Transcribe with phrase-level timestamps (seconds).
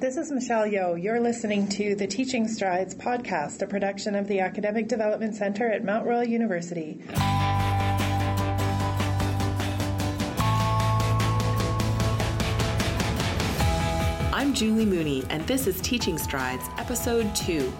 [0.00, 1.02] This is Michelle Yeoh.
[1.02, 5.82] You're listening to the Teaching Strides podcast, a production of the Academic Development Center at
[5.82, 7.02] Mount Royal University.
[14.32, 17.72] I'm Julie Mooney, and this is Teaching Strides, Episode 2.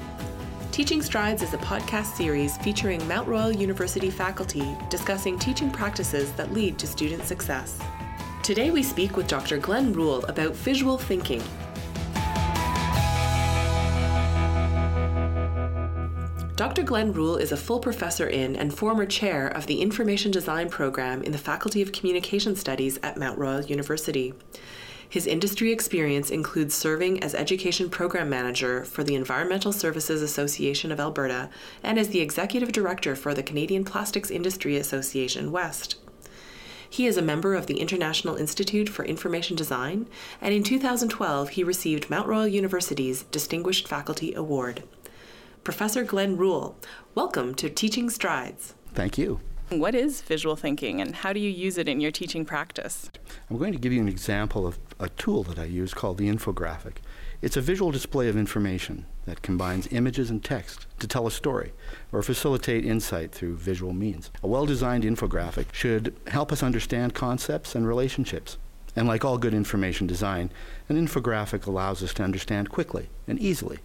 [0.72, 6.52] Teaching Strides is a podcast series featuring Mount Royal University faculty discussing teaching practices that
[6.52, 7.78] lead to student success.
[8.42, 9.58] Today we speak with Dr.
[9.58, 11.42] Glenn Ruhl about visual thinking,
[16.58, 16.82] Dr.
[16.82, 21.22] Glenn Ruhl is a full professor in and former chair of the Information Design program
[21.22, 24.34] in the Faculty of Communication Studies at Mount Royal University.
[25.08, 30.98] His industry experience includes serving as Education Program Manager for the Environmental Services Association of
[30.98, 31.48] Alberta
[31.84, 35.94] and as the Executive Director for the Canadian Plastics Industry Association West.
[36.90, 40.08] He is a member of the International Institute for Information Design,
[40.40, 44.82] and in 2012 he received Mount Royal University's Distinguished Faculty Award.
[45.68, 46.78] Professor Glenn Ruhl.
[47.14, 48.72] Welcome to Teaching Strides.
[48.94, 49.40] Thank you.
[49.68, 53.10] What is visual thinking and how do you use it in your teaching practice?
[53.50, 56.26] I'm going to give you an example of a tool that I use called the
[56.26, 57.02] infographic.
[57.42, 61.74] It's a visual display of information that combines images and text to tell a story
[62.12, 64.30] or facilitate insight through visual means.
[64.42, 68.56] A well designed infographic should help us understand concepts and relationships.
[68.96, 70.50] And like all good information design,
[70.88, 73.80] an infographic allows us to understand quickly and easily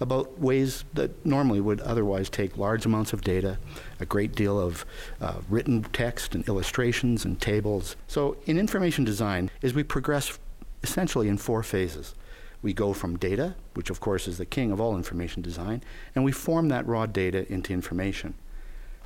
[0.00, 3.58] about ways that normally would otherwise take large amounts of data,
[4.00, 4.84] a great deal of
[5.20, 7.96] uh, written text and illustrations and tables.
[8.06, 10.38] So in information design, as we progress
[10.82, 12.14] essentially in four phases.
[12.62, 15.82] We go from data, which of course is the king of all information design,
[16.14, 18.34] and we form that raw data into information.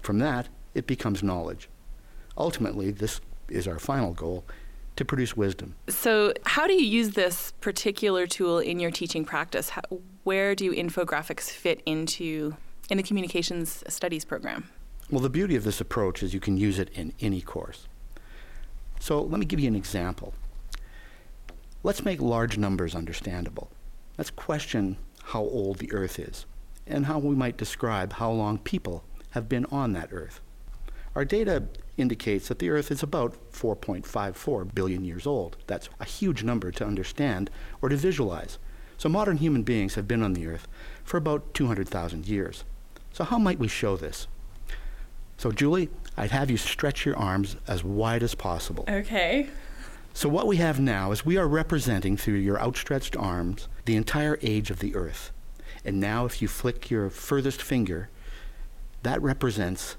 [0.00, 1.69] From that, it becomes knowledge.
[2.36, 4.44] Ultimately, this is our final goal,
[5.00, 5.74] to produce wisdom.
[5.88, 9.70] So, how do you use this particular tool in your teaching practice?
[9.70, 9.80] How,
[10.24, 12.54] where do infographics fit into
[12.90, 14.68] in the communications studies program?
[15.10, 17.88] Well, the beauty of this approach is you can use it in any course.
[19.00, 20.34] So, let me give you an example.
[21.82, 23.70] Let's make large numbers understandable.
[24.19, 26.44] Let's question how old the Earth is
[26.86, 30.41] and how we might describe how long people have been on that Earth.
[31.14, 31.64] Our data
[32.00, 35.56] indicates that the Earth is about 4.54 billion years old.
[35.66, 37.50] That's a huge number to understand
[37.83, 38.59] or to visualize.
[38.99, 40.69] So modern human beings have been on the Earth
[41.05, 42.65] for about 200,000 years.
[43.12, 44.27] So how might we show this?
[45.37, 48.84] So Julie, I'd have you stretch your arms as wide as possible.
[48.88, 49.49] Okay.
[50.12, 54.38] So what we have now is we are representing through your outstretched arms the entire
[54.43, 55.32] age of the Earth.
[55.84, 58.11] And now if you flick your furthest finger,
[59.03, 59.97] that represents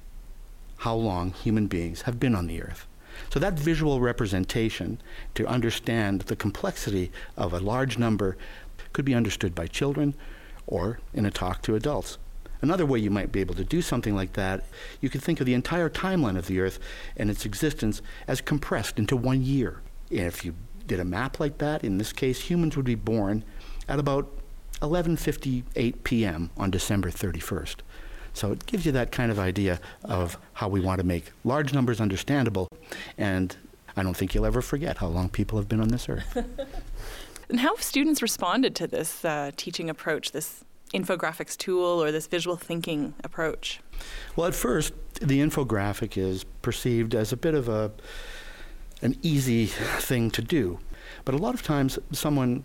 [0.81, 2.87] how long human beings have been on the earth.
[3.31, 4.99] So that visual representation
[5.35, 8.35] to understand the complexity of a large number
[8.91, 10.15] could be understood by children
[10.65, 12.17] or in a talk to adults.
[12.63, 14.65] Another way you might be able to do something like that,
[15.01, 16.79] you could think of the entire timeline of the Earth
[17.15, 19.81] and its existence as compressed into one year.
[20.09, 20.55] And if you
[20.87, 23.43] did a map like that, in this case, humans would be born
[23.87, 24.31] at about
[24.81, 26.49] 11:58 p.m.
[26.57, 27.77] on December 31st.
[28.33, 31.73] So it gives you that kind of idea of how we want to make large
[31.73, 32.67] numbers understandable.
[33.17, 33.55] And
[33.95, 36.35] I don't think you'll ever forget how long people have been on this earth.
[37.49, 42.27] and how have students responded to this uh, teaching approach, this infographics tool or this
[42.27, 43.81] visual thinking approach?
[44.35, 47.91] Well, at first, the infographic is perceived as a bit of a
[49.01, 50.79] an easy thing to do.
[51.25, 52.63] But a lot of times someone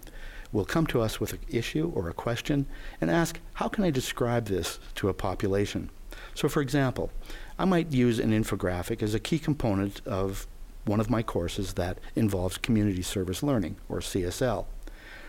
[0.52, 2.66] will come to us with an issue or a question
[3.00, 5.90] and ask, how can I describe this to a population?
[6.34, 7.10] So, for example,
[7.58, 10.46] I might use an infographic as a key component of
[10.84, 14.66] one of my courses that involves community service learning, or CSL.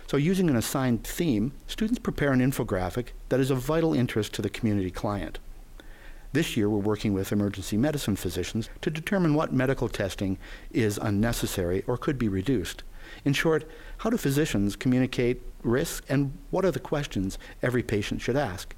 [0.07, 4.41] So, using an assigned theme, students prepare an infographic that is of vital interest to
[4.41, 5.39] the community client.
[6.33, 10.37] This year, we're working with emergency medicine physicians to determine what medical testing
[10.71, 12.83] is unnecessary or could be reduced.
[13.25, 13.69] In short,
[13.99, 18.75] how do physicians communicate risk and what are the questions every patient should ask?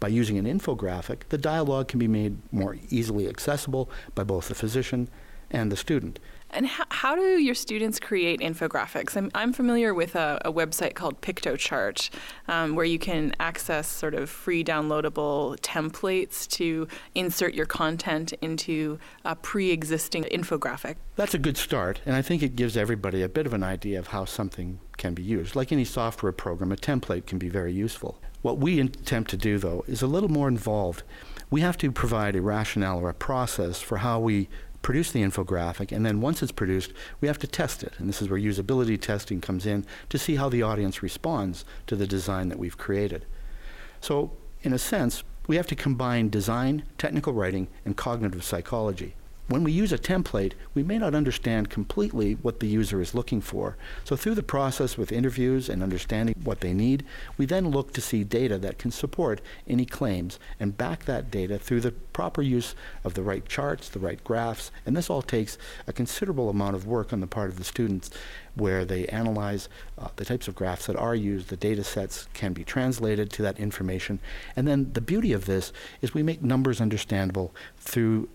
[0.00, 4.54] By using an infographic, the dialogue can be made more easily accessible by both the
[4.54, 5.08] physician
[5.50, 6.18] and the student.
[6.50, 9.16] And how, how do your students create infographics?
[9.16, 12.08] I'm, I'm familiar with a, a website called Piktochart
[12.48, 18.98] um, where you can access sort of free downloadable templates to insert your content into
[19.24, 20.96] a pre existing infographic.
[21.16, 23.98] That's a good start, and I think it gives everybody a bit of an idea
[23.98, 25.54] of how something can be used.
[25.54, 28.18] Like any software program, a template can be very useful.
[28.40, 31.02] What we attempt to do, though, is a little more involved.
[31.50, 34.48] We have to provide a rationale or a process for how we
[34.82, 37.94] produce the infographic, and then once it's produced, we have to test it.
[37.98, 41.96] And this is where usability testing comes in to see how the audience responds to
[41.96, 43.26] the design that we've created.
[44.00, 44.32] So,
[44.62, 49.14] in a sense, we have to combine design, technical writing, and cognitive psychology.
[49.48, 53.40] When we use a template, we may not understand completely what the user is looking
[53.40, 53.78] for.
[54.04, 57.02] So, through the process with interviews and understanding what they need,
[57.38, 61.58] we then look to see data that can support any claims and back that data
[61.58, 62.74] through the proper use
[63.04, 64.70] of the right charts, the right graphs.
[64.84, 65.56] And this all takes
[65.86, 68.10] a considerable amount of work on the part of the students
[68.54, 72.52] where they analyze uh, the types of graphs that are used, the data sets can
[72.52, 74.18] be translated to that information.
[74.56, 75.72] And then the beauty of this
[76.02, 78.28] is we make numbers understandable through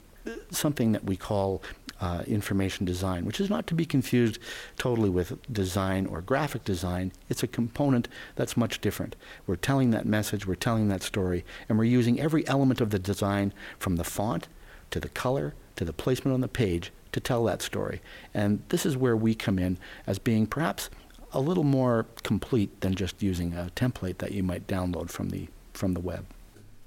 [0.52, 1.62] something that we call
[2.02, 4.40] uh, information design, which is not to be confused
[4.78, 7.12] totally with design or graphic design.
[7.30, 9.16] It's a component that's much different.
[9.48, 13.00] We're telling that message, we're telling that story, and we're using every element of the
[13.00, 14.48] design from the font
[14.92, 18.02] to the color to the placement on the page to tell that story.
[18.34, 20.90] And this is where we come in as being perhaps
[21.32, 25.48] a little more complete than just using a template that you might download from the,
[25.74, 26.26] from the web.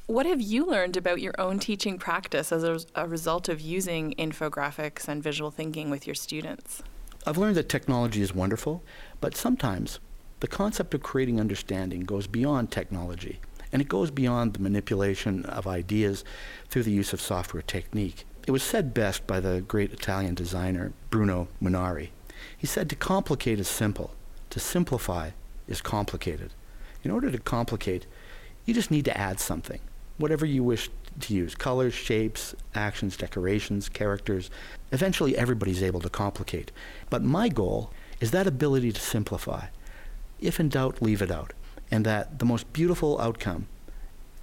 [0.08, 4.14] What have you learned about your own teaching practice as a, a, result of using
[4.16, 6.80] infographics and visual thinking with your students?
[7.26, 8.84] I've learned that technology is wonderful,
[9.20, 9.98] but sometimes
[10.38, 13.40] the concept of creating understanding goes beyond technology,
[13.72, 16.22] and it goes beyond the manipulation of ideas
[16.68, 18.24] through the use of software technique.
[18.46, 22.10] It was said best by the great Italian designer Bruno Munari.
[22.56, 24.14] He said, To complicate is simple,
[24.50, 25.30] to simplify
[25.66, 26.52] is complicated.
[27.02, 28.06] In order to complicate,
[28.64, 29.80] you just need to add something
[30.18, 30.90] whatever you wish
[31.20, 34.50] to use colors, shapes, actions, decorations, characters.
[34.92, 36.72] Eventually, everybody's able to complicate.
[37.10, 37.90] But my goal
[38.20, 39.66] is that ability to simplify.
[40.40, 41.52] If in doubt, leave it out.
[41.90, 43.68] And that the most beautiful outcome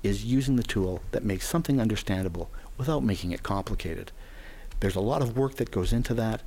[0.02, 4.12] is using the tool that makes something understandable without making it complicated.
[4.80, 6.42] There's a lot of work that goes into that,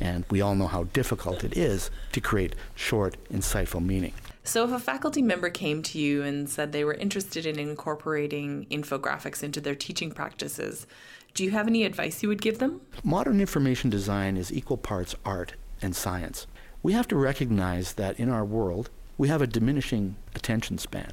[0.00, 4.14] and we all know how difficult it is to create short, insightful meaning.
[4.44, 8.66] So, if a faculty member came to you and said they were interested in incorporating
[8.70, 10.86] infographics into their teaching practices,
[11.32, 12.80] do you have any advice you would give them?
[13.04, 16.48] Modern information design is equal parts art and science.
[16.82, 21.12] We have to recognize that in our world, we have a diminishing attention span.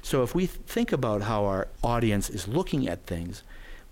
[0.00, 3.42] So, if we think about how our audience is looking at things,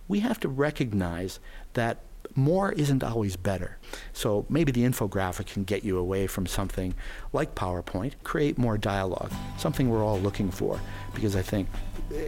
[0.09, 1.41] we have to recognize
[1.75, 1.99] that
[2.35, 3.79] more isn't always better.
[4.13, 6.95] So maybe the infographic can get you away from something
[7.33, 10.81] like PowerPoint, create more dialogue, something we're all looking for,
[11.15, 11.69] because I think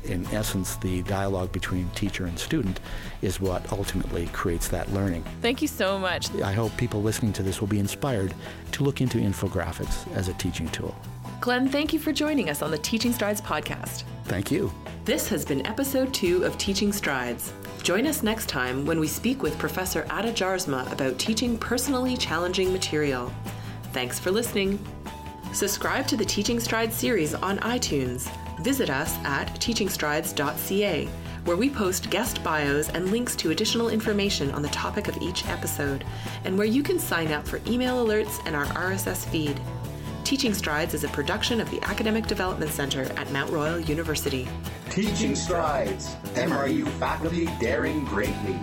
[0.04, 2.80] in essence, the dialogue between teacher and student
[3.22, 5.24] is what ultimately creates that learning.
[5.40, 6.34] Thank you so much.
[6.40, 8.34] I hope people listening to this will be inspired
[8.72, 10.96] to look into infographics as a teaching tool.
[11.40, 14.02] Glenn, thank you for joining us on the Teaching Strides podcast.
[14.24, 14.72] Thank you.
[15.04, 17.52] This has been episode two of Teaching Strides.
[17.82, 22.72] Join us next time when we speak with Professor Ada Jarsma about teaching personally challenging
[22.72, 23.32] material.
[23.92, 24.78] Thanks for listening.
[25.52, 28.30] Subscribe to the Teaching Strides series on iTunes.
[28.62, 31.06] Visit us at teachingstrides.ca,
[31.44, 35.46] where we post guest bios and links to additional information on the topic of each
[35.46, 36.04] episode,
[36.44, 39.58] and where you can sign up for email alerts and our RSS feed.
[40.24, 44.46] Teaching Strides is a production of the Academic Development Center at Mount Royal University.
[44.90, 48.58] Teaching Strides, MRU faculty daring greatly.